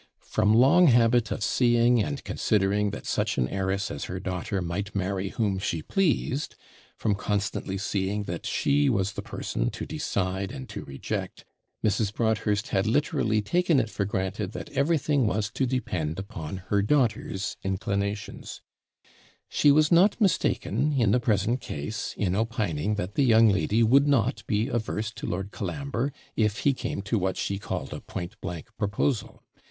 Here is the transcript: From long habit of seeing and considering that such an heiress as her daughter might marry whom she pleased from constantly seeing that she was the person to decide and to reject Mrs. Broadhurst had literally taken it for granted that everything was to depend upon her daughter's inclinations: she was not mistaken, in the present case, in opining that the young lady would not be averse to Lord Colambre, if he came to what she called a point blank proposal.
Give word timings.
From 0.25 0.51
long 0.55 0.87
habit 0.87 1.29
of 1.29 1.43
seeing 1.43 2.01
and 2.03 2.23
considering 2.23 2.89
that 2.89 3.05
such 3.05 3.37
an 3.37 3.47
heiress 3.47 3.91
as 3.91 4.05
her 4.05 4.19
daughter 4.19 4.59
might 4.59 4.95
marry 4.95 5.29
whom 5.29 5.59
she 5.59 5.83
pleased 5.83 6.55
from 6.97 7.13
constantly 7.13 7.77
seeing 7.77 8.23
that 8.23 8.47
she 8.47 8.89
was 8.89 9.11
the 9.13 9.21
person 9.21 9.69
to 9.69 9.85
decide 9.85 10.51
and 10.51 10.67
to 10.69 10.83
reject 10.85 11.45
Mrs. 11.85 12.11
Broadhurst 12.11 12.69
had 12.69 12.87
literally 12.87 13.43
taken 13.43 13.79
it 13.79 13.91
for 13.91 14.03
granted 14.05 14.53
that 14.53 14.71
everything 14.71 15.27
was 15.27 15.51
to 15.51 15.67
depend 15.67 16.17
upon 16.17 16.57
her 16.71 16.81
daughter's 16.81 17.55
inclinations: 17.63 18.63
she 19.49 19.71
was 19.71 19.91
not 19.91 20.19
mistaken, 20.19 20.93
in 20.99 21.11
the 21.11 21.19
present 21.19 21.61
case, 21.61 22.15
in 22.17 22.35
opining 22.35 22.95
that 22.95 23.13
the 23.13 23.23
young 23.23 23.49
lady 23.49 23.83
would 23.83 24.07
not 24.07 24.43
be 24.47 24.67
averse 24.67 25.11
to 25.11 25.27
Lord 25.27 25.51
Colambre, 25.51 26.11
if 26.35 26.61
he 26.61 26.73
came 26.73 27.03
to 27.03 27.19
what 27.19 27.37
she 27.37 27.59
called 27.59 27.93
a 27.93 28.01
point 28.01 28.35
blank 28.41 28.67
proposal. 28.79 29.43